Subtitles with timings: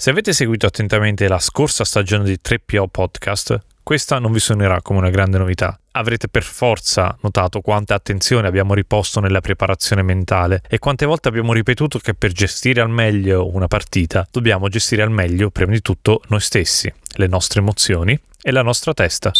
[0.00, 4.98] Se avete seguito attentamente la scorsa stagione di 3PO Podcast, questa non vi suonerà come
[4.98, 5.78] una grande novità.
[5.90, 11.52] Avrete per forza notato quanta attenzione abbiamo riposto nella preparazione mentale e quante volte abbiamo
[11.52, 16.22] ripetuto che per gestire al meglio una partita dobbiamo gestire al meglio prima di tutto
[16.28, 19.32] noi stessi, le nostre emozioni e la nostra testa.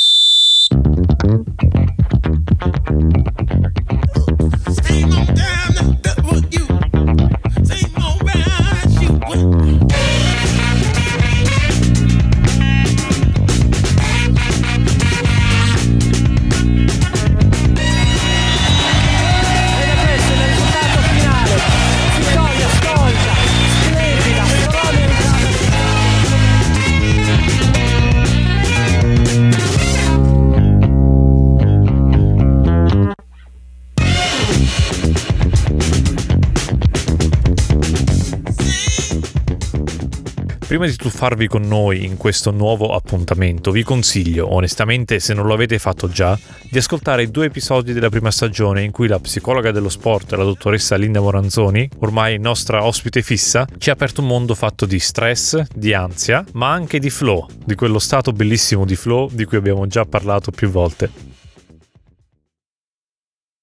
[40.70, 45.55] Prima di tuffarvi con noi in questo nuovo appuntamento, vi consiglio, onestamente se non lo
[45.55, 46.39] avete fatto già,
[46.71, 50.45] di ascoltare i due episodi della prima stagione in cui la psicologa dello sport, la
[50.45, 55.61] dottoressa Linda Moranzoni, ormai nostra ospite fissa, ci ha aperto un mondo fatto di stress,
[55.75, 59.89] di ansia, ma anche di flow, di quello stato bellissimo di flow di cui abbiamo
[59.89, 61.30] già parlato più volte.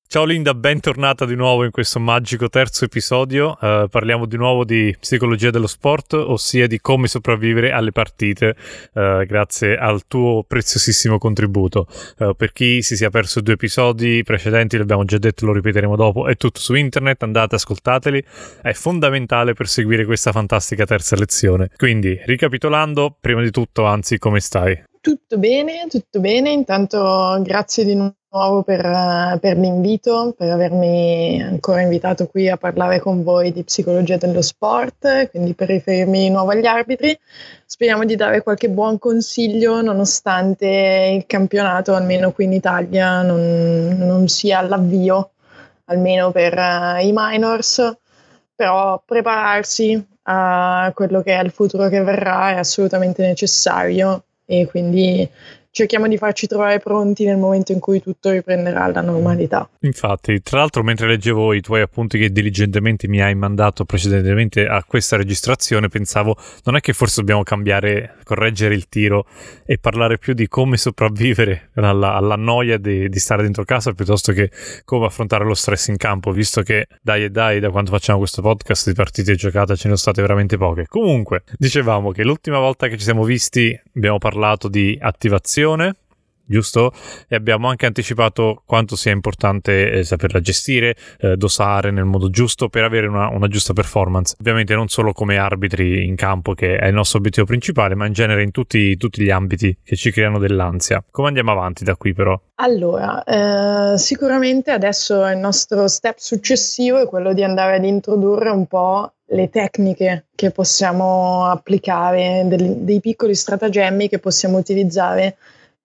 [0.09, 3.57] Ciao Linda, bentornata di nuovo in questo magico terzo episodio.
[3.59, 8.55] Uh, parliamo di nuovo di psicologia dello sport, ossia di come sopravvivere alle partite,
[8.93, 11.87] uh, grazie al tuo preziosissimo contributo.
[12.19, 16.27] Uh, per chi si sia perso due episodi precedenti, l'abbiamo già detto, lo ripeteremo dopo,
[16.29, 18.23] è tutto su internet, andate, ascoltateli,
[18.61, 21.69] è fondamentale per seguire questa fantastica terza lezione.
[21.75, 24.85] Quindi, ricapitolando, prima di tutto, anzi, come stai?
[25.01, 26.51] Tutto bene, tutto bene.
[26.51, 28.81] Intanto grazie di nuovo nuovo per,
[29.41, 35.29] per, l'invito, per avermi ancora invitato qui a parlare con voi di psicologia dello sport,
[35.31, 37.17] quindi per riferirmi di nuovo agli arbitri.
[37.65, 44.27] Speriamo di dare qualche buon consiglio nonostante il campionato, almeno qui in Italia, non, non
[44.27, 45.31] sia all'avvio,
[45.85, 47.97] almeno per uh, i minors,
[48.55, 55.27] però prepararsi a quello che è il futuro che verrà è assolutamente necessario e quindi
[55.71, 59.69] cerchiamo di farci trovare pronti nel momento in cui tutto riprenderà alla normalità.
[59.81, 64.83] Infatti, tra l'altro, mentre leggevo i tuoi appunti che diligentemente mi hai mandato precedentemente a
[64.83, 69.27] questa registrazione, pensavo non è che forse dobbiamo cambiare, correggere il tiro
[69.65, 74.31] e parlare più di come sopravvivere alla, alla noia di, di, stare dentro casa piuttosto
[74.31, 74.49] che
[74.83, 78.41] come affrontare lo stress in campo, visto che dai e dai, da quando facciamo questo
[78.41, 80.85] podcast di partite giocate ce ne sono state veramente poche.
[80.87, 85.66] Comunque, dicevamo che l'ultima volta che ci siamo visti abbiamo parlato di attivazione
[86.47, 86.91] giusto?
[87.27, 92.69] E abbiamo anche anticipato quanto sia importante eh, saperla gestire, eh, dosare nel modo giusto
[92.69, 94.35] per avere una, una, giusta performance.
[94.39, 98.13] Ovviamente non solo come arbitri in campo, che è il nostro obiettivo principale, ma in
[98.13, 101.03] genere in tutti, tutti gli ambiti che ci creano dell'ansia.
[101.11, 102.39] Come andiamo avanti da qui però?
[102.55, 108.65] Allora, eh, sicuramente adesso il nostro step successivo è quello di andare ad introdurre un
[108.65, 115.35] po' le tecniche che possiamo applicare, dei, dei piccoli stratagemmi che possiamo utilizzare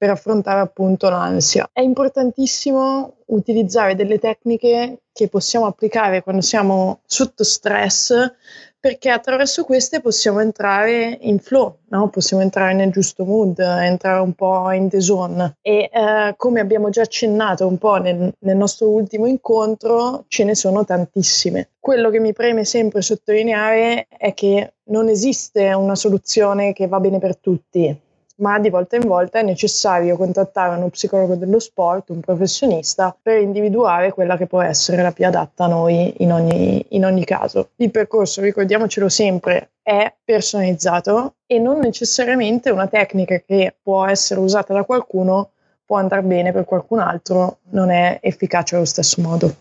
[0.02, 1.70] per affrontare appunto l'ansia.
[1.72, 8.12] È importantissimo utilizzare delle tecniche che possiamo applicare quando siamo sotto stress
[8.80, 12.08] perché attraverso queste possiamo entrare in flow, no?
[12.08, 16.90] possiamo entrare nel giusto mood, entrare un po' in the zone e eh, come abbiamo
[16.90, 21.68] già accennato un po' nel, nel nostro ultimo incontro ce ne sono tantissime.
[21.78, 27.20] Quello che mi preme sempre sottolineare è che non esiste una soluzione che va bene
[27.20, 28.10] per tutti
[28.42, 33.40] ma di volta in volta è necessario contattare uno psicologo dello sport, un professionista, per
[33.40, 37.70] individuare quella che può essere la più adatta a noi in ogni, in ogni caso.
[37.76, 44.74] Il percorso, ricordiamocelo sempre, è personalizzato e non necessariamente una tecnica che può essere usata
[44.74, 45.50] da qualcuno
[45.84, 49.54] può andare bene per qualcun altro, non è efficace allo stesso modo.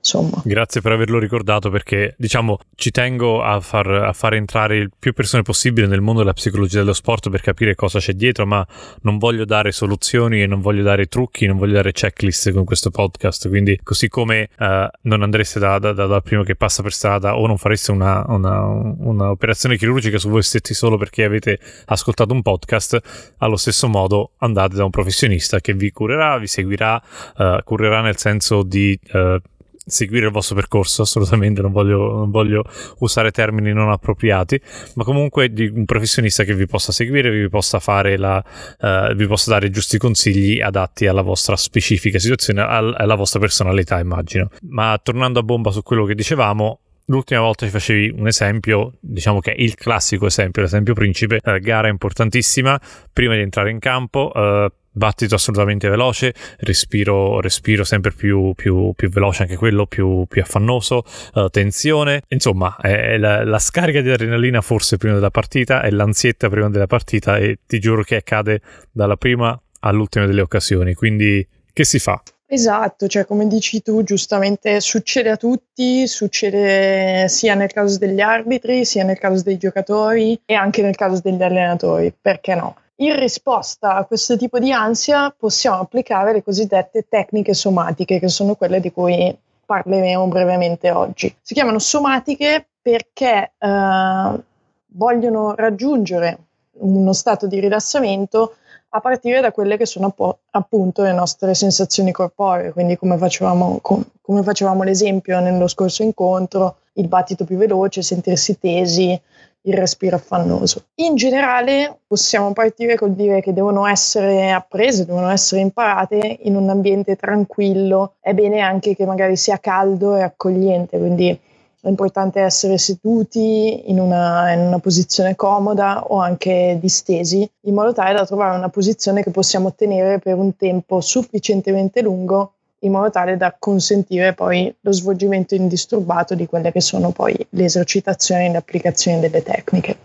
[0.00, 0.40] Insomma.
[0.44, 5.12] Grazie per averlo ricordato perché diciamo ci tengo a far, a far, entrare il più
[5.12, 8.66] persone possibile nel mondo della psicologia dello sport per capire cosa c'è dietro, ma
[9.02, 12.90] non voglio dare soluzioni e non voglio dare trucchi, non voglio dare checklist con questo
[12.90, 13.48] podcast.
[13.48, 17.36] Quindi, così come uh, non andreste da, da, da, da, primo che passa per strada
[17.36, 22.32] o non fareste una, una, una operazione chirurgica su voi stessi solo perché avete ascoltato
[22.32, 27.02] un podcast, allo stesso modo andate da un professionista che vi curerà, vi seguirà,
[27.36, 28.98] uh, curerà nel senso di.
[29.12, 29.36] Uh,
[29.84, 32.64] seguire il vostro percorso, assolutamente non voglio, non voglio,
[32.98, 34.60] usare termini non appropriati,
[34.94, 37.80] ma comunque di un professionista che vi possa seguire, vi possa
[38.16, 38.44] la,
[38.80, 43.98] uh, vi possa dare i giusti consigli adatti alla vostra specifica situazione, alla vostra personalità,
[43.98, 44.50] immagino.
[44.68, 49.40] Ma tornando a bomba su quello che dicevamo, l'ultima volta ci facevi un esempio, diciamo
[49.40, 52.80] che è il classico esempio, l'esempio principe, eh, gara importantissima,
[53.12, 59.08] prima di entrare in campo, eh, battito assolutamente veloce, respiro, respiro sempre più, più, più,
[59.08, 61.04] veloce anche quello, più, più affannoso,
[61.34, 66.48] uh, tensione, insomma è la, la, scarica di adrenalina forse prima della partita, è l'ansietta
[66.48, 68.60] prima della partita e ti giuro che accade
[68.90, 72.20] dalla prima all'ultima delle occasioni, quindi che si fa?
[72.52, 78.84] Esatto, cioè come dici tu, giustamente succede a tutti, succede sia nel caso degli arbitri,
[78.84, 82.74] sia nel caso dei giocatori e anche nel caso degli allenatori, perché no?
[83.00, 88.56] In risposta a questo tipo di ansia possiamo applicare le cosiddette tecniche somatiche, che sono
[88.56, 91.34] quelle di cui parleremo brevemente oggi.
[91.40, 94.40] Si chiamano somatiche perché eh,
[94.88, 96.38] vogliono raggiungere
[96.80, 98.56] uno stato di rilassamento
[98.90, 100.14] a partire da quelle che sono
[100.50, 106.76] appunto le nostre sensazioni corporee, quindi come facevamo, com- come facevamo l'esempio nello scorso incontro,
[106.94, 109.18] il battito più veloce, sentirsi tesi,
[109.62, 110.84] il respiro affannoso.
[110.96, 116.68] In generale possiamo partire col dire che devono essere apprese, devono essere imparate in un
[116.68, 121.38] ambiente tranquillo, è bene anche che magari sia caldo e accogliente, quindi
[121.82, 127.94] è importante essere seduti in una, in una, posizione comoda o anche distesi, in modo
[127.94, 133.10] tale da trovare una posizione che possiamo ottenere per un tempo sufficientemente lungo, in modo
[133.10, 138.50] tale da consentire poi lo svolgimento indisturbato di quelle che sono poi le esercitazioni e
[138.50, 139.96] le applicazioni delle tecniche.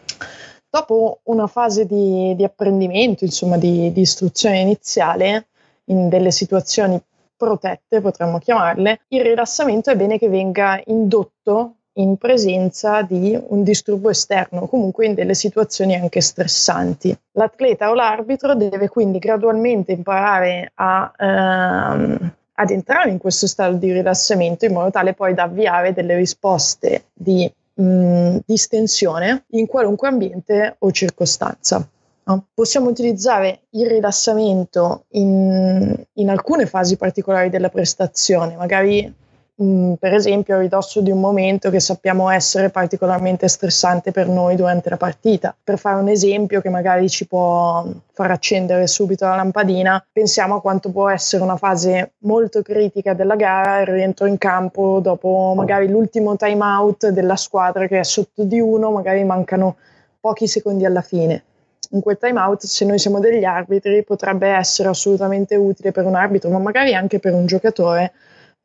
[0.69, 5.47] Dopo una fase di, di apprendimento, insomma di, di istruzione iniziale,
[5.85, 7.01] in delle situazioni
[7.37, 14.09] protette, potremmo chiamarle, il rilassamento è bene che venga indotto in presenza di un disturbo
[14.09, 17.17] esterno, comunque in delle situazioni anche stressanti.
[17.33, 23.91] L'atleta o l'arbitro deve quindi gradualmente imparare a, ehm, ad entrare in questo stato di
[23.91, 30.75] rilassamento in modo tale poi da avviare delle risposte di mh, distensione in qualunque ambiente
[30.79, 31.87] o circostanza.
[32.27, 32.45] No?
[32.53, 39.13] Possiamo utilizzare il rilassamento in, in, alcune fasi particolari della prestazione, magari
[39.55, 44.27] mh, mm, per esempio a ridosso di un momento che sappiamo essere particolarmente stressante per
[44.27, 45.55] noi durante la partita.
[45.63, 50.61] Per fare un esempio che magari ci può far accendere subito la lampadina, pensiamo a
[50.61, 55.87] quanto può essere una fase molto critica della gara, il rientro in campo dopo magari
[55.89, 59.77] l'ultimo time out della squadra che è sotto di uno, magari mancano
[60.19, 61.43] pochi secondi alla fine
[61.91, 66.15] in quel time out, se noi siamo degli arbitri, potrebbe essere assolutamente utile per un
[66.15, 68.11] arbitro, ma magari anche per un giocatore,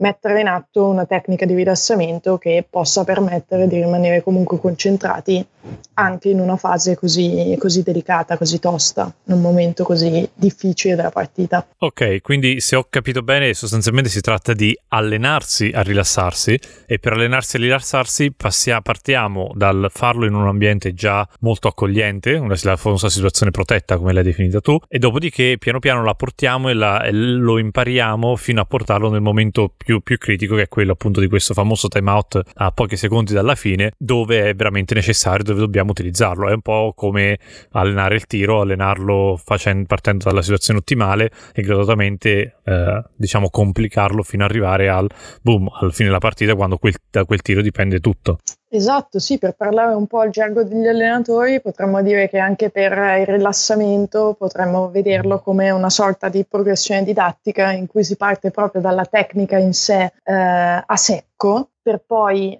[0.01, 5.47] mettere in atto una tecnica di rilassamento che possa permettere di rimanere comunque concentrati
[5.95, 11.11] anche in una fase così, così, delicata, così tosta, in un momento così difficile della
[11.11, 11.67] partita.
[11.79, 17.13] Ok, quindi se ho capito bene, sostanzialmente si tratta di allenarsi a rilassarsi e per
[17.13, 23.09] allenarsi a rilassarsi passia, partiamo dal farlo in un ambiente già molto accogliente, una, famosa
[23.09, 27.13] situazione protetta come l'hai definita tu, e dopodiché piano piano la portiamo e, la, e
[27.13, 31.29] lo impariamo fino a portarlo nel momento più, più critico che è quello appunto di
[31.29, 36.49] questo famoso timeout a pochi secondi dalla fine dove è veramente necessario, dove dobbiamo utilizzarlo.
[36.49, 37.39] È un po' come
[37.73, 44.45] allenare il tiro, allenarlo facendo, partendo dalla situazione ottimale e gradualmente eh, diciamo complicarlo fino
[44.45, 45.09] ad arrivare al
[45.43, 48.39] boom, alla fine della partita quando quel, da quel tiro dipende tutto.
[48.73, 52.93] Esatto, sì, per parlare un po' al gergo degli allenatori, potremmo dire che anche per
[52.93, 58.81] il rilassamento potremmo vederlo come una sorta di progressione didattica in cui si parte proprio
[58.81, 62.57] dalla tecnica in sé eh, a secco per poi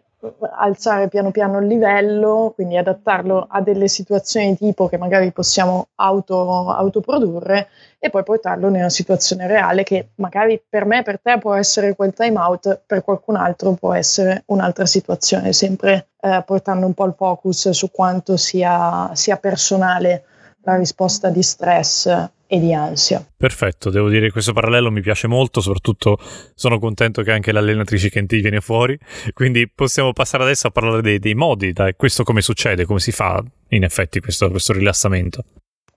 [0.59, 6.71] alzare piano piano il livello, quindi adattarlo a delle situazioni tipo che magari possiamo auto,
[6.71, 11.95] autoprodurre e poi portarlo nella situazione reale che magari per me, per te può essere
[11.95, 17.07] quel time out, per qualcun altro può essere un'altra situazione, sempre eh, portando un po'
[17.07, 20.25] il focus su quanto sia, sia personale
[20.63, 23.25] la risposta di stress e di ansia.
[23.37, 26.19] Perfetto, devo dire che questo parallelo mi piace molto, soprattutto
[26.57, 28.99] sono contento che anche l'allenatrice Kenti viene fuori,
[29.35, 33.13] quindi possiamo passare adesso a parlare dei, dei modi, dai, questo come succede, come si
[33.13, 35.45] fa in effetti questo, questo rilassamento.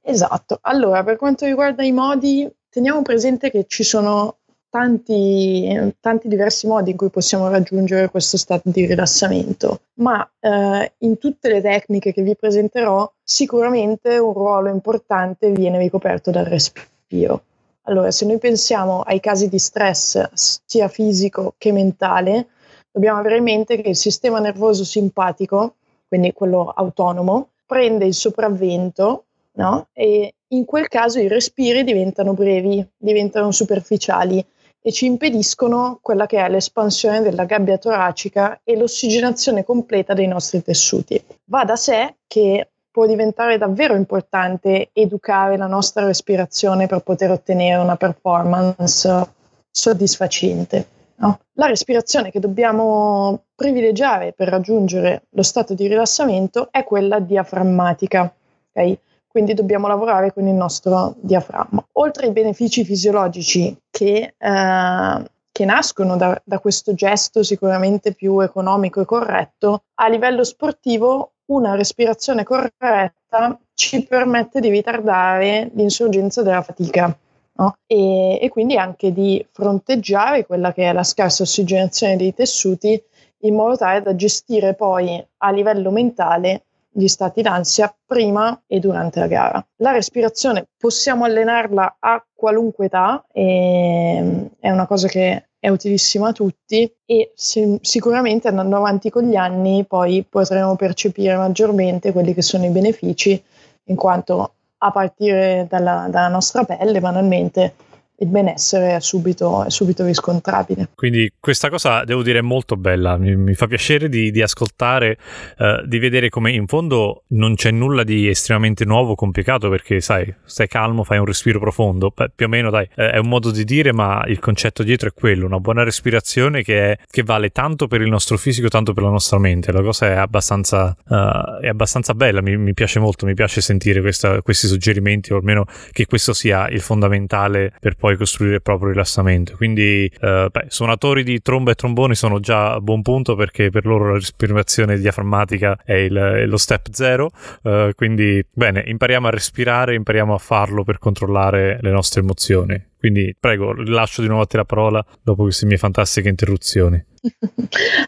[0.04, 4.42] Esatto, allora per quanto riguarda i modi, teniamo presente che ci sono
[4.74, 11.20] tanti, tanti, diversi modi in cui possiamo raggiungere questo stato di rilassamento, ma eh, in
[11.20, 17.44] tutte le tecniche che vi presenterò sicuramente un ruolo importante viene ricoperto dal respiro.
[17.84, 22.48] Allora, se noi pensiamo ai casi di stress sia fisico che mentale,
[22.92, 25.76] dobbiamo avere in mente che il sistema nervoso simpatico,
[26.08, 29.90] quindi quello autonomo, prende il sopravvento no?
[29.94, 34.44] e in quel caso i respiri diventano brevi, diventano superficiali
[34.86, 40.62] e ci impediscono quella che è l'espansione della gabbia toracica e l'ossigenazione completa dei nostri
[40.62, 41.24] tessuti.
[41.46, 47.82] Va da sé che può diventare davvero importante educare la nostra respirazione per poter ottenere
[47.82, 49.32] una performance
[49.72, 50.88] soddisfacente.
[51.16, 51.40] No?
[51.54, 58.32] La respirazione che dobbiamo privilegiare per raggiungere lo stato di rilassamento è quella diaframmatica.
[58.70, 59.00] Okay?
[59.34, 61.84] Quindi dobbiamo lavorare con il nostro diaframma.
[61.94, 69.02] Oltre ai benefici fisiologici che, eh, che nascono da, da questo gesto sicuramente più economico
[69.02, 77.18] e corretto, a livello sportivo una respirazione corretta ci permette di ritardare l'insorgenza della fatica.
[77.56, 77.78] No?
[77.88, 83.02] E, e, quindi anche di fronteggiare quella che è la scarsa ossigenazione dei tessuti
[83.40, 89.20] in modo tale da gestire poi a livello mentale gli stati d'ansia prima e durante
[89.20, 89.68] la gara.
[89.78, 96.34] La respirazione possiamo allenarla a qualunque età, e, è una cosa che è utilissima a
[96.34, 102.42] tutti e se, sicuramente andando avanti con gli anni poi potremo percepire maggiormente quelli che
[102.42, 103.42] sono i benefici
[103.86, 107.76] in quanto a partire dalla, dalla nostra pelle banalmente
[108.18, 110.90] il benessere è subito, è subito, riscontrabile.
[110.96, 115.18] Quindi questa cosa devo dire è molto bella, mi, mi fa piacere di, di ascoltare,
[115.58, 120.34] uh, di vedere come in fondo non c'è nulla di estremamente nuovo, complicato perché sai,
[120.46, 123.64] stai calmo, fai un respiro profondo, Beh, più o meno dai, è un modo di
[123.64, 127.88] dire ma il concetto dietro è quello, una buona respirazione che, è, che vale tanto
[127.88, 131.68] per il nostro fisico, tanto per la nostra mente, la cosa è abbastanza, uh, è
[131.68, 136.06] abbastanza bella, mi, mi, piace molto, mi piace sentire questa, questi suggerimenti o almeno che
[136.06, 139.56] questo sia il fondamentale per poi costruire il proprio rilassamento.
[139.56, 143.86] Quindi, eh, beh, suonatori di tromba e tromboni sono già a buon punto perché per
[143.86, 147.32] loro la respirazione diaframmatica è, il, è lo step zero.
[147.62, 152.90] Eh, quindi, bene, impariamo a respirare, impariamo a farlo per controllare le nostre emozioni.
[153.00, 157.02] Quindi, prego, rilascio di nuovo a te la parola dopo queste mie fantastiche interruzioni.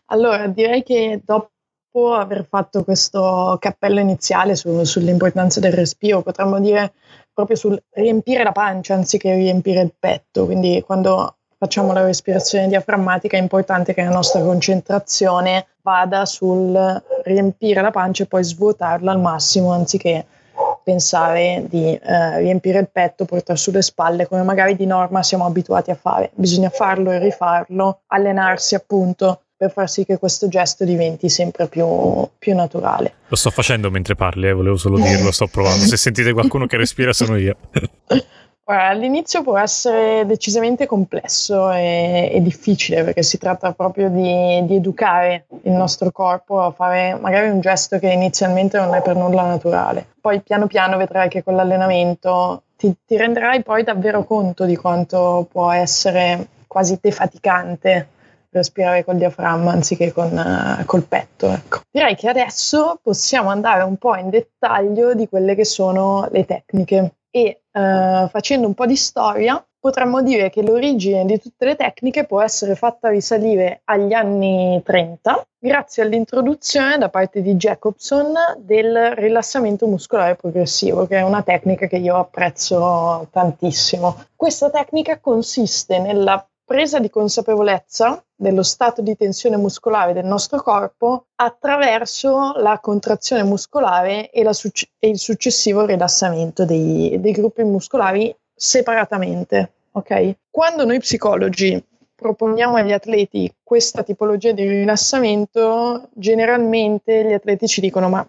[0.07, 6.91] allora, direi che dopo aver fatto questo cappello iniziale su, sull'importanza del respiro, potremmo dire
[7.35, 10.45] proprio sul riempire la pancia anziché riempire il petto.
[10.45, 17.81] Quindi quando facciamo la respirazione diaframmatica è importante che la nostra concentrazione vada sul riempire
[17.81, 20.25] la pancia e poi svuotarla al massimo anziché
[20.83, 25.91] pensare di eh, riempire il petto, portare sulle spalle come magari di norma siamo abituati
[25.91, 26.31] a fare.
[26.35, 31.85] Bisogna farlo e rifarlo, allenarsi appunto per far sì che questo gesto diventi sempre più,
[32.37, 33.13] più naturale.
[33.27, 35.85] Lo sto facendo mentre parli, eh, volevo solo dirlo, sto provando.
[35.85, 37.55] Se sentite qualcuno che respira sono io.
[38.65, 44.75] Guarda, all'inizio può essere decisamente complesso e, e difficile perché si tratta proprio di, di,
[44.77, 49.43] educare il nostro corpo a fare magari un gesto che inizialmente non è per nulla
[49.43, 50.07] naturale.
[50.19, 55.47] Poi piano piano vedrai che con l'allenamento ti, ti renderai poi davvero conto di quanto
[55.51, 58.07] può essere quasi defaticante
[58.57, 61.47] respirare col diaframma anziché con, uh, col petto.
[61.47, 61.81] Ecco.
[61.91, 67.15] Direi che adesso possiamo andare un po' in dettaglio di quelle che sono le tecniche
[67.29, 72.25] e uh, facendo un po' di storia potremmo dire che l'origine di tutte le tecniche
[72.25, 79.85] può essere fatta risalire agli anni 30 grazie all'introduzione da parte di Jacobson del rilassamento
[79.85, 84.23] muscolare progressivo, che è una tecnica che io apprezzo tantissimo.
[84.35, 91.27] Questa tecnica consiste nella presa di consapevolezza dello stato di tensione muscolare del nostro corpo
[91.35, 99.73] attraverso la contrazione muscolare e, suc- e il successivo rilassamento dei, dei, gruppi muscolari separatamente.
[99.91, 100.35] Okay?
[100.49, 101.81] Quando noi psicologi
[102.15, 108.27] proponiamo agli atleti questa tipologia di rilassamento, generalmente gli atleti ci dicono ma,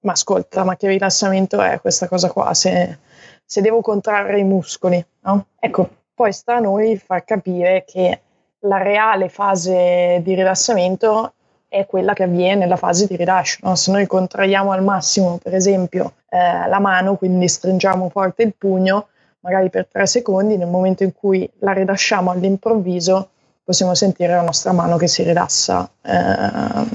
[0.00, 2.98] ma ascolta, ma che rilassamento è questa cosa qua se,
[3.44, 5.04] se devo contrarre i muscoli?
[5.22, 5.46] No?
[5.58, 8.20] Ecco, poi sta a noi far capire che
[8.60, 11.34] la reale fase di rilassamento
[11.68, 13.58] è quella che avviene nella fase di rilascio.
[13.62, 13.74] No?
[13.74, 19.08] Se noi contraiamo al massimo, per esempio, eh, la mano, quindi stringiamo forte il pugno,
[19.40, 23.30] magari per tre secondi, nel momento in cui la rilasciamo all'improvviso,
[23.64, 26.86] possiamo sentire la nostra mano che si rilassa, eh,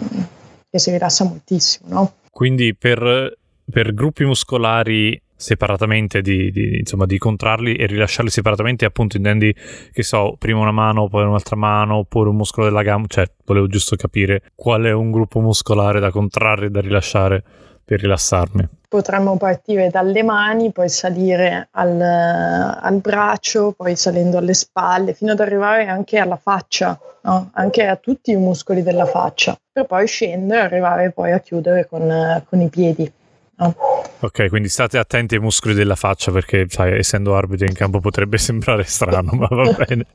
[0.69, 1.89] che si rilassa moltissimo.
[1.89, 2.13] No?
[2.31, 3.38] Quindi per,
[3.69, 9.55] per gruppi muscolari separatamente, di, di, insomma, di contrarli e rilasciarli separatamente, appunto intendi
[9.91, 13.67] che so, prima una mano, poi un'altra mano, oppure un muscolo della gamba, cioè volevo
[13.67, 17.41] giusto capire qual è un gruppo muscolare da contrarre e da rilasciare
[17.86, 18.67] per rilassarmi.
[18.89, 25.39] Potremmo partire dalle mani, poi salire al, al braccio, poi salendo alle spalle, fino ad
[25.39, 27.50] arrivare anche alla faccia, no?
[27.53, 31.88] anche a tutti i muscoli della faccia, per poi scendere e arrivare poi a chiudere
[31.88, 33.10] con, con i piedi.
[33.59, 33.75] No?
[34.21, 38.37] Ok, quindi state attenti ai muscoli della faccia perché, sai, essendo arbitro in campo potrebbe
[38.39, 40.05] sembrare strano, ma va bene.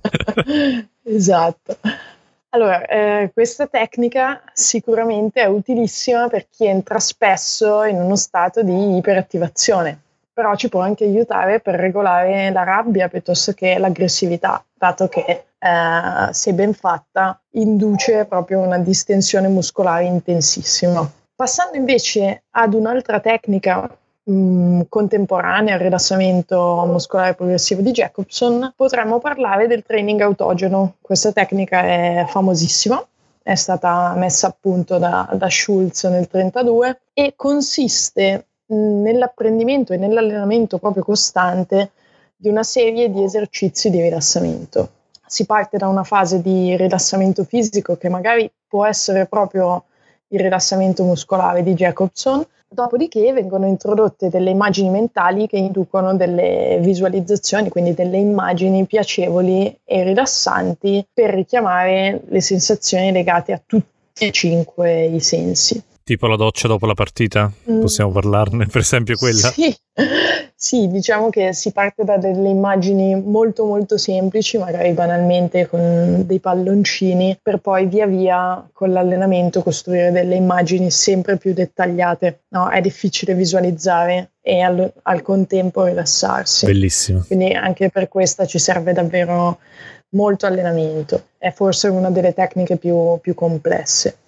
[1.04, 1.78] esatto.
[2.50, 8.96] Allora, eh, questa tecnica sicuramente è utilissima per chi entra spesso in uno stato di
[8.96, 9.98] iperattivazione,
[10.32, 16.32] però ci può anche aiutare per regolare la rabbia piuttosto che l'aggressività, dato che eh,
[16.32, 21.10] se ben fatta induce proprio una distensione muscolare intensissima.
[21.36, 23.90] Passando invece ad un'altra tecnica
[24.22, 30.94] mh, mm, contemporanea al rilassamento muscolare progressivo di Jacobson, potremmo parlare del training autogeno.
[31.00, 33.04] Questa tecnica è famosissima,
[33.42, 39.96] è stata messa a punto da, da Schulz nel 1932 e consiste mh, nell'apprendimento e
[39.96, 41.90] nell'allenamento proprio costante
[42.36, 44.88] di una serie di esercizi di rilassamento.
[45.26, 49.86] Si parte da una fase di rilassamento fisico che magari può essere proprio
[50.34, 57.68] il rilassamento muscolare di Jacobson, Dopodiché vengono introdotte delle immagini mentali che inducono delle visualizzazioni,
[57.68, 65.04] quindi delle immagini piacevoli e rilassanti per richiamare le sensazioni legate a tutti e cinque
[65.04, 65.80] i sensi.
[66.04, 67.50] Tipo la doccia dopo la partita?
[67.70, 67.80] Mm.
[67.80, 69.49] Possiamo parlarne, per esempio quella?
[69.50, 69.75] Sì.
[70.54, 76.40] sì, diciamo che si parte da delle immagini molto molto semplici, magari banalmente con dei
[76.40, 82.42] palloncini, per poi via via con l'allenamento costruire delle immagini sempre più dettagliate.
[82.49, 86.66] No, è difficile visualizzare e al, al contempo rilassarsi.
[86.66, 87.25] Bellissimo.
[87.26, 89.58] Quindi anche per questa ci serve davvero
[90.11, 91.28] molto allenamento.
[91.38, 94.18] È forse una delle tecniche più, più complesse.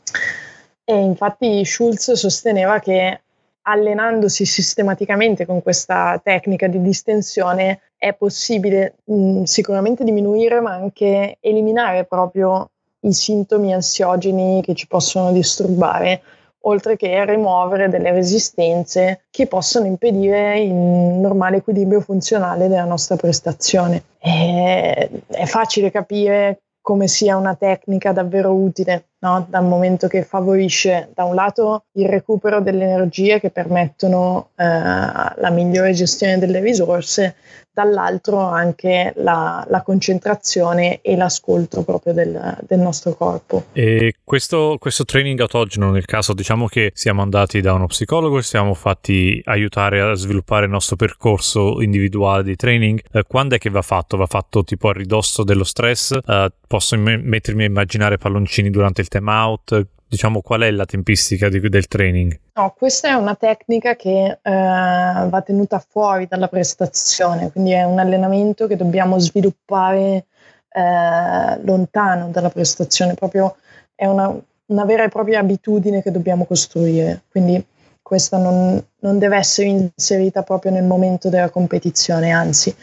[0.89, 3.23] E infatti Schulz sosteneva che
[3.63, 12.05] allenandosi sistematicamente con questa tecnica di distensione è possibile mh, sicuramente diminuire ma anche eliminare
[12.05, 16.23] proprio i sintomi ansiogeni che ci possono disturbare,
[16.61, 24.05] oltre che rimuovere delle resistenze che possono impedire il normale equilibrio funzionale della nostra prestazione.
[24.21, 29.47] E è facile capire come sia una tecnica davvero utile, no?
[29.49, 35.51] dal momento che favorisce da un lato il recupero delle energie che permettono eh, la
[35.51, 37.35] migliore gestione delle risorse,
[37.77, 43.65] dall'altro anche la, la concentrazione e l'ascolto proprio del, del nostro corpo.
[43.75, 48.43] E questo, questo, training autogeno, nel caso diciamo che siamo andati da uno psicologo e
[48.43, 53.69] siamo fatti aiutare a sviluppare il nostro percorso individuale di training, eh, quando è che
[53.69, 54.17] va fatto?
[54.17, 56.19] Va fatto tipo a ridosso dello stress?
[56.27, 59.87] Eh, posso im- mettermi a immaginare palloncini durante il time out?
[60.09, 62.39] diciamo qual è la tempistica di, del training?
[62.55, 67.99] No, questa è una tecnica che eh, va tenuta fuori dalla prestazione, quindi è un
[67.99, 70.27] allenamento che dobbiamo sviluppare
[70.69, 73.57] eh, lontano dalla prestazione, proprio
[73.95, 74.33] è una,
[74.67, 77.65] una, vera e propria abitudine che dobbiamo costruire, quindi
[78.01, 82.75] questa non, non deve essere inserita proprio nel momento della competizione, anzi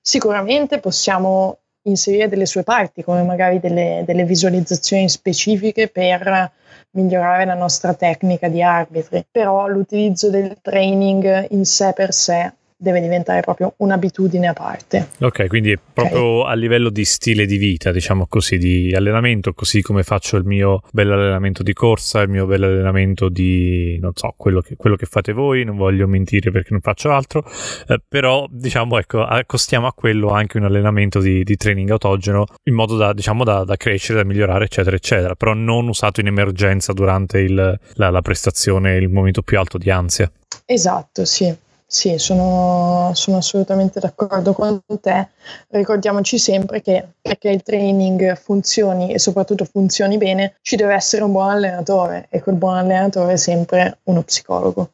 [0.00, 6.50] sicuramente possiamo inserire delle sue parti, come magari delle, delle visualizzazioni specifiche per
[6.90, 12.52] migliorare la nostra tecnica di arbitri, però l'utilizzo del training in sé per sé
[12.84, 15.08] deve diventare proprio un'abitudine a parte.
[15.20, 16.52] Ok, quindi è proprio okay.
[16.52, 20.82] a livello di stile di vita, diciamo così, di allenamento, così come faccio il mio
[20.92, 25.06] bel allenamento di corsa, il mio bel allenamento di, non so, quello che, quello che
[25.06, 27.42] fate voi, non voglio mentire perché non faccio altro,
[27.88, 32.74] eh, però diciamo, ecco, accostiamo a quello anche un allenamento di, di training autogeno in
[32.74, 36.92] modo da, diciamo, da, da, crescere, da migliorare, eccetera, eccetera, però non usato in emergenza
[36.92, 40.30] durante il, la, la prestazione, il momento più alto di ansia.
[40.66, 41.63] Esatto, sì.
[41.94, 45.28] Sì, sono, sono, assolutamente d'accordo con te.
[45.68, 51.30] Ricordiamoci sempre che perché il training funzioni e soprattutto funzioni bene, ci deve essere un
[51.30, 54.90] buon allenatore e quel buon allenatore è sempre uno psicologo.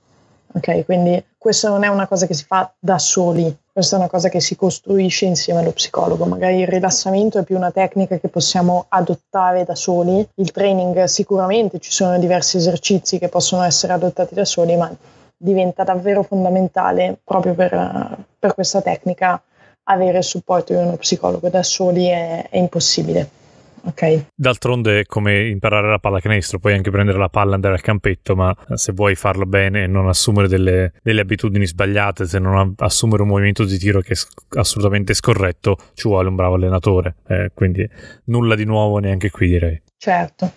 [0.52, 4.08] Ok, quindi questa non è una cosa che si fa da soli, questa è una
[4.08, 6.26] cosa che si costruisce insieme allo psicologo.
[6.26, 11.78] Magari il rilassamento è più una tecnica che possiamo adottare da soli, il training sicuramente
[11.78, 14.94] ci sono diversi esercizi che possono essere adottati da soli, ma
[15.42, 19.42] diventa davvero fondamentale proprio per, per questa tecnica
[19.84, 23.38] avere il supporto di uno psicologo da soli è, è impossibile.
[23.82, 24.26] Okay.
[24.34, 28.36] D'altronde è come imparare la pallacanestro, puoi anche prendere la palla e andare al campetto,
[28.36, 33.22] ma se vuoi farlo bene e non assumere delle, delle, abitudini sbagliate, se non assumere
[33.22, 37.16] un movimento di tiro che è assolutamente scorretto, ci vuole un bravo allenatore.
[37.26, 37.88] Eh, quindi
[38.24, 39.80] nulla di nuovo neanche qui direi.
[39.96, 40.52] Certo.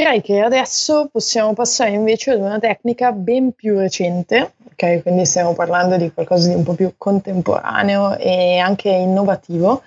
[0.00, 5.02] Direi che adesso possiamo passare invece ad una tecnica ben più recente, ok?
[5.02, 9.82] Quindi stiamo parlando di qualcosa di un po' più contemporaneo e anche innovativo,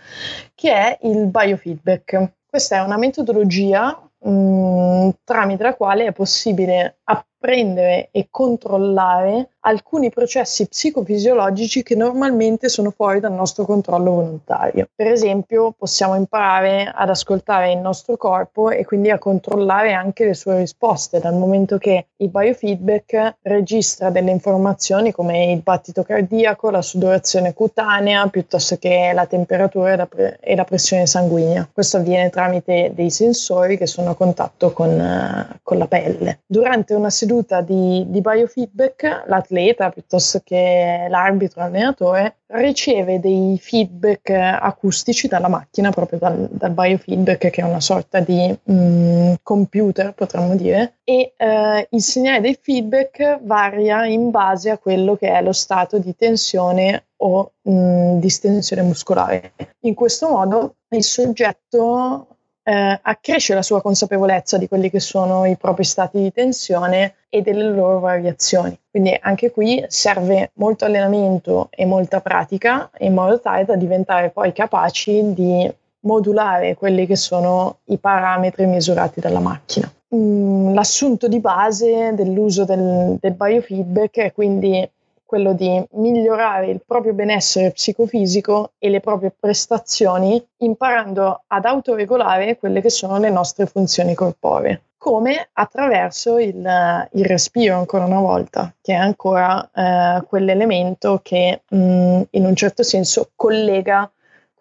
[0.53, 2.33] che è il biofeedback.
[2.47, 9.49] Questa è una metodologia mh, mm, tramite la quale è possibile app- apprendere e controllare
[9.65, 14.87] alcuni processi psicofisiologici che normalmente sono fuori dal nostro controllo volontario.
[14.93, 20.33] Per esempio, possiamo imparare ad ascoltare il nostro corpo e quindi a controllare anche le
[20.33, 26.81] sue risposte, dal momento che il biofeedback registra delle informazioni come il battito cardiaco, la
[26.81, 31.69] sudorazione cutanea, piuttosto che la temperatura e la, pre- e la pressione sanguigna.
[31.71, 36.39] Questo avviene tramite dei sensori che sono a contatto con, uh, con la pelle.
[36.45, 45.27] Durante una seduta di, di biofeedback, l'atleta piuttosto che l'arbitro allenatore riceve dei feedback acustici
[45.27, 50.55] dalla macchina, proprio dal, dal biofeedback che è una sorta di mh, mm, computer potremmo
[50.55, 55.53] dire, e eh, il segnale dei feedback varia in base a quello che è lo
[55.53, 59.53] stato di tensione o mh, mm, distensione muscolare.
[59.81, 62.27] In questo modo il soggetto
[62.63, 67.41] eh, accresce la sua consapevolezza di quelli che sono i propri stati di tensione e
[67.41, 68.77] delle loro variazioni.
[68.89, 74.53] Quindi anche qui serve molto allenamento e molta pratica in modo tale da diventare poi
[74.53, 75.71] capaci di
[76.01, 79.91] modulare quelli che sono i parametri misurati dalla macchina.
[80.15, 84.87] Mm, l'assunto di base dell'uso del, del biofeedback è quindi
[85.33, 92.81] quello di migliorare il proprio benessere psicofisico e le proprie prestazioni imparando ad autoregolare quelle
[92.81, 98.93] che sono le nostre funzioni corporee come attraverso il, il, respiro ancora una volta, che
[98.93, 104.09] è ancora eh, quell'elemento che mh, in un certo senso collega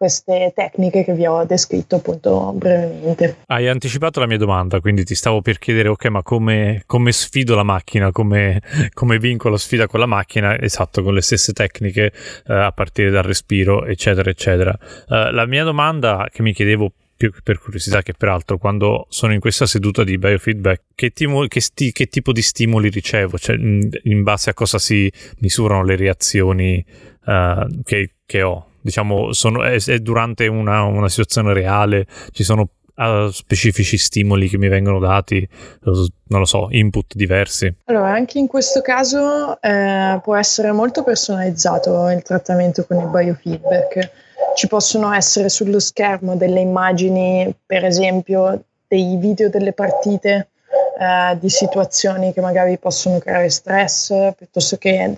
[0.02, 3.36] queste tecniche che vi ho descritto appunto brevemente.
[3.46, 7.54] Hai anticipato la mia domanda, quindi ti stavo per chiedere, ok, ma come, come sfido
[7.54, 8.60] la macchina, come,
[8.94, 10.58] come, vinco la sfida con la macchina?
[10.58, 12.12] Esatto, con le stesse tecniche
[12.48, 14.76] eh, a partire dal respiro, eccetera, eccetera.
[15.06, 19.38] Uh, la mia domanda che mi chiedevo più per curiosità che peraltro quando sono in
[19.38, 23.88] questa seduta di biofeedback che, timo, che, sti, che tipo di stimoli ricevo cioè in,
[24.02, 26.84] in, base a cosa si misurano le reazioni
[27.26, 32.68] uh, che, che ho diciamo, sono, è, è durante una, una, situazione reale, ci sono
[32.96, 35.46] uh, specifici stimoli che mi vengono dati,
[35.82, 37.72] non lo so, input diversi.
[37.84, 44.10] Allora, anche in questo caso eh, può essere molto personalizzato il trattamento con il biofeedback.
[44.54, 50.48] Ci possono essere sullo schermo delle immagini, per esempio, dei video delle partite
[50.92, 55.12] Uh, di situazioni che magari possono creare stress piuttosto che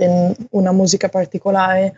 [0.50, 1.94] una musica particolare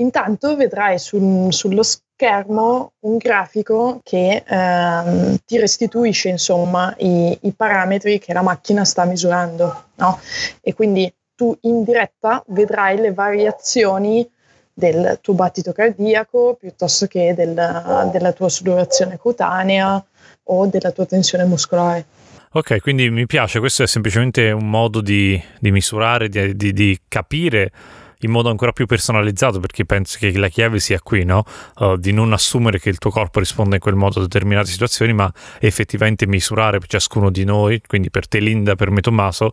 [0.00, 8.18] Intanto vedrai sul, sullo schermo un grafico che ehm, ti restituisce insomma i, i, parametri
[8.18, 10.18] che la macchina sta misurando, no?
[10.62, 14.28] E quindi tu in diretta vedrai le variazioni
[14.72, 17.52] del tuo battito cardiaco piuttosto che del,
[18.10, 20.02] della tua sudorazione cutanea
[20.44, 22.06] o della tua tensione muscolare.
[22.52, 26.98] Ok, quindi mi piace, questo è semplicemente un modo di, di misurare, di, di, di
[27.06, 27.70] capire
[28.20, 31.44] in modo ancora più personalizzato perché penso che la chiave sia qui, no?
[31.76, 35.12] Uh, di non assumere che il tuo corpo risponda in quel modo a determinate situazioni,
[35.12, 39.52] ma effettivamente misurare per ciascuno di noi, quindi per te Linda, per me Tommaso,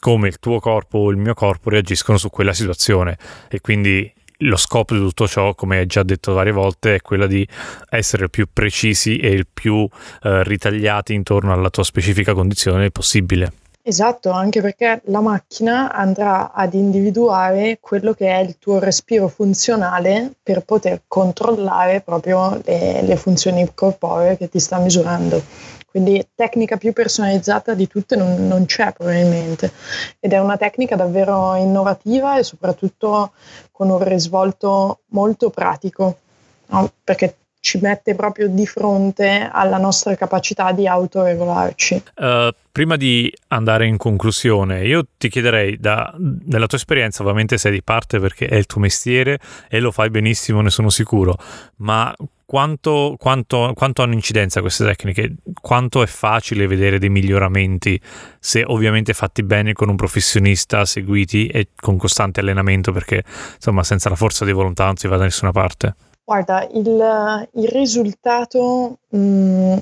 [0.00, 3.16] come il tuo corpo o il mio corpo reagiscono su quella situazione
[3.48, 7.26] e quindi lo scopo di tutto ciò, come hai già detto varie volte, è quello
[7.26, 7.46] di
[7.90, 9.88] essere il più precisi e il più
[10.22, 13.52] eh, ritagliati intorno alla tua specifica condizione possibile.
[13.86, 20.32] Esatto, anche perché la macchina andrà ad individuare quello che è il tuo respiro funzionale
[20.42, 25.42] per poter controllare proprio le, le funzioni corporee che ti sta misurando.
[25.84, 29.70] Quindi tecnica più personalizzata di tutte non, non, c'è probabilmente
[30.18, 33.32] ed è una tecnica davvero innovativa e soprattutto
[33.70, 36.20] con un risvolto molto pratico,
[36.68, 36.90] no?
[37.04, 42.02] perché ci mette proprio di fronte alla nostra capacità di autoregolarci.
[42.16, 47.72] Uh, prima di andare in conclusione, io ti chiederei, da, nella tua esperienza, ovviamente sei
[47.72, 49.38] di parte perché è il tuo mestiere
[49.70, 51.38] e lo fai benissimo, ne sono sicuro,
[51.76, 55.36] ma quanto, quanto, quanto, hanno incidenza queste tecniche?
[55.58, 57.98] Quanto è facile vedere dei miglioramenti
[58.38, 63.24] se ovviamente fatti bene con un professionista, seguiti e con costante allenamento perché
[63.54, 65.94] insomma senza la forza di volontà non si va da nessuna parte?
[66.26, 69.76] Guarda, il, il risultato mh, mm,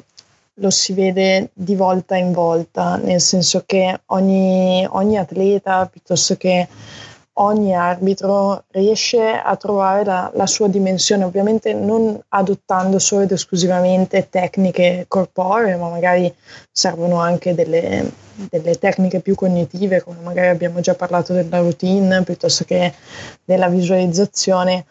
[0.54, 6.66] lo si vede di volta in volta, nel senso che ogni, ogni atleta piuttosto che
[7.34, 14.28] ogni arbitro riesce a trovare la, la, sua dimensione, ovviamente non adottando solo ed esclusivamente
[14.28, 16.32] tecniche corporee, ma magari
[16.72, 18.10] servono anche delle,
[18.50, 22.92] delle, tecniche più cognitive, come magari abbiamo già parlato della routine, piuttosto che
[23.44, 24.84] della visualizzazione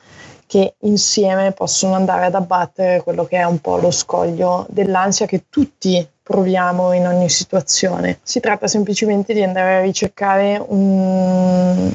[0.52, 5.46] che insieme possono andare ad abbattere quello che è un po' lo scoglio dell'ansia che
[5.48, 8.20] tutti proviamo in ogni situazione.
[8.22, 11.90] Si tratta semplicemente di andare a ricercare un,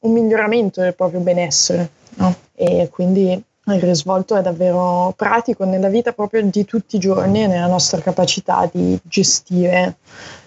[0.00, 1.88] un miglioramento del proprio benessere.
[2.16, 2.34] No?
[2.56, 7.46] E quindi il risvolto è davvero pratico nella vita proprio di tutti i giorni e
[7.46, 9.98] nella nostra capacità di gestire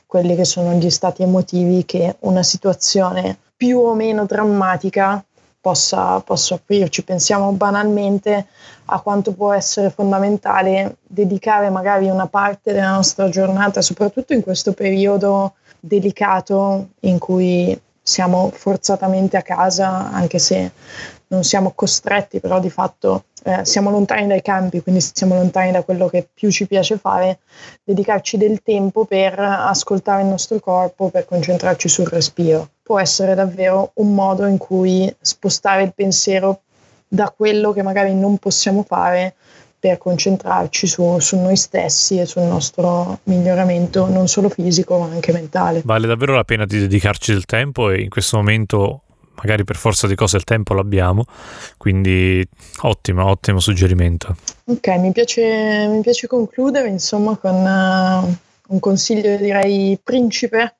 [0.06, 5.23] quelli che sono gli stati emotivi che una situazione più o meno drammatica
[5.63, 7.06] possa, possa offrirci.
[7.06, 8.47] Pensiamo banalmente
[8.88, 14.73] a quanto può essere fondamentale dedicare magari una parte della nostra giornata, soprattutto in questo
[14.73, 20.71] periodo delicato in cui siamo forzatamente a casa, anche se
[21.28, 25.84] non siamo costretti, però di fatto eh, siamo lontani dai campi, quindi siamo lontani da
[25.84, 27.39] quello che più ci piace fare,
[27.84, 32.69] dedicarci del tempo per ascoltare il nostro corpo, per concentrarci sul respiro.
[32.82, 36.62] Può essere davvero un modo in cui spostare il pensiero
[37.08, 39.36] da quello che magari non possiamo fare
[39.77, 45.34] per concentrarci su, su, noi stessi e sul nostro miglioramento non solo fisico ma anche
[45.34, 45.82] mentale.
[45.84, 49.01] Vale davvero la pena di dedicarci del tempo e in questo momento
[49.35, 51.25] magari per forza di cose il tempo l'abbiamo,
[51.77, 52.45] quindi
[52.81, 54.35] ottimo, ottimo suggerimento.
[54.65, 58.37] Ok, mi piace, mi piace concludere insomma con uh,
[58.73, 60.75] un consiglio direi principe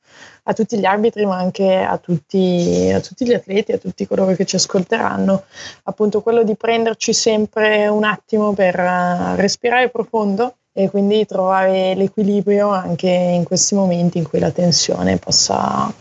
[0.45, 4.33] a tutti gli arbitri ma anche a tutti, a tutti gli atleti, a tutti coloro
[4.35, 5.43] che ci ascolteranno,
[5.83, 12.69] appunto quello di prenderci sempre un attimo per uh, respirare profondo e quindi trovare l'equilibrio
[12.69, 15.93] anche in questi momenti in cui la tensione possa,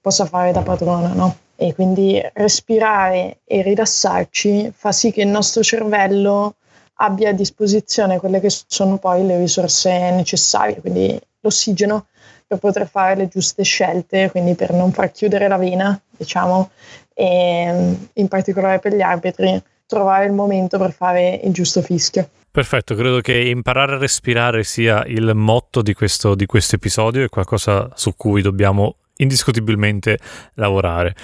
[0.00, 1.36] possa fare da padrona, no?
[1.64, 6.56] E quindi respirare e rilassarci fa sì che il nostro cervello
[6.96, 12.08] abbia a disposizione quelle che sono poi le risorse necessarie, quindi l'ossigeno
[12.46, 16.68] per poter fare le giuste scelte, quindi per non far chiudere la vena, diciamo,
[17.14, 22.28] e in particolare per gli arbitri trovare il momento per fare il giusto fischio.
[22.50, 27.30] Perfetto, credo che imparare a respirare sia il motto di questo, di questo episodio e
[27.30, 30.18] qualcosa su cui dobbiamo indiscutibilmente
[30.54, 31.14] lavorare.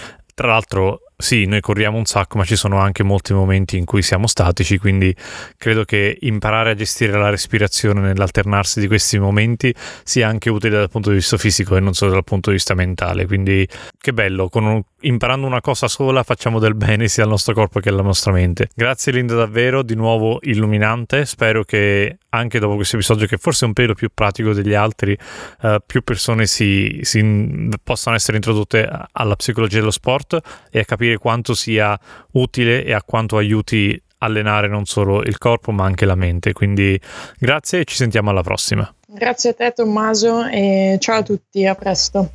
[0.41, 4.01] Tra l'altro, sì, noi corriamo un sacco, ma ci sono anche molti momenti in cui
[4.01, 5.15] siamo statici, quindi
[5.59, 10.89] credo che imparare a gestire la respirazione nell'alternarsi di questi momenti sia anche utile dal
[10.89, 13.27] punto di vista fisico e non solo dal punto di vista mentale.
[13.27, 13.69] Quindi
[14.01, 17.91] che bello, un, imparando una cosa sola facciamo del bene sia al nostro corpo che
[17.91, 18.71] alla nostra mente.
[18.75, 23.69] Grazie Linda davvero, di nuovo illuminante, spero che anche dopo questo episodio che forse è
[23.69, 25.17] un pelo più pratico degli altri,
[25.63, 30.39] uh, più persone si, si, possano essere introdotte alla psicologia dello sport
[30.71, 31.99] e a capire quanto sia
[32.33, 36.53] utile e a quanto aiuti allenare non solo il corpo ma anche la mente.
[36.53, 37.01] Quindi
[37.39, 38.93] grazie e ci sentiamo alla prossima.
[39.07, 42.31] Grazie a te Tommaso e ciao a tutti, a presto.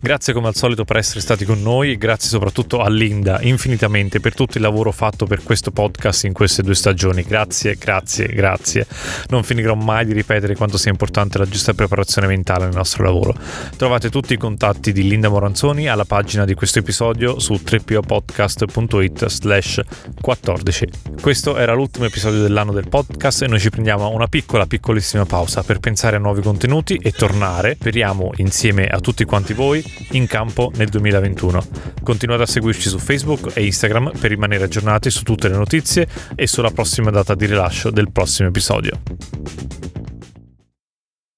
[0.00, 4.20] Grazie come al solito per essere stati con noi e grazie soprattutto a Linda infinitamente
[4.20, 7.22] per tutto il lavoro fatto per questo podcast in queste due stagioni.
[7.22, 8.86] Grazie, grazie, grazie.
[9.28, 13.34] Non finirò mai di ripetere quanto sia importante la giusta preparazione mentale nel nostro lavoro.
[13.76, 19.80] Trovate tutti i contatti di Linda Moranzoni alla pagina di questo episodio su 3popodcast.it slash
[20.20, 20.86] 14.
[21.20, 25.62] Questo era l'ultimo episodio dell'anno del podcast e noi ci prendiamo una piccola piccolissima pausa
[25.64, 30.70] per pensare a nuovi contenuti e tornare, speriamo insieme a tutti quanti voi, in campo
[30.76, 31.66] nel 2021.
[32.02, 36.46] Continuate a seguirci su Facebook e Instagram per rimanere aggiornati su tutte le notizie e
[36.46, 39.00] sulla prossima data di rilascio del prossimo episodio.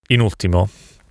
[0.08, 0.68] In ultimo,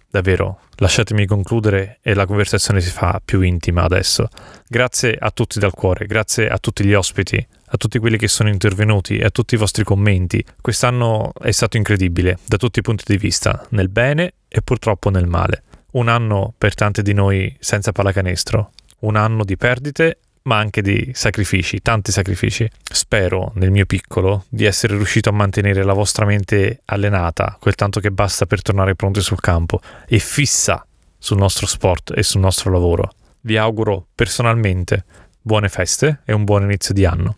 [0.10, 4.28] davvero, lasciatemi concludere e la conversazione si fa più intima adesso.
[4.68, 8.50] Grazie a tutti dal cuore, grazie a tutti gli ospiti, a tutti quelli che sono
[8.50, 10.44] intervenuti e a tutti i vostri commenti.
[10.60, 15.28] Quest'anno è stato incredibile da tutti i punti di vista, nel bene e purtroppo nel
[15.28, 15.64] male.
[15.92, 21.12] Un anno per tanti di noi senza pallacanestro, un anno di perdite ma anche di
[21.14, 22.68] sacrifici, tanti sacrifici.
[22.82, 28.00] Spero, nel mio piccolo, di essere riuscito a mantenere la vostra mente allenata, quel tanto
[28.00, 30.84] che basta per tornare pronti sul campo e fissa
[31.18, 33.12] sul nostro sport e sul nostro lavoro.
[33.42, 35.06] Vi auguro personalmente
[35.42, 37.36] buone feste e un buon inizio di anno.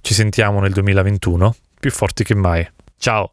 [0.00, 2.66] Ci sentiamo nel 2021 più forti che mai.
[2.96, 3.32] Ciao!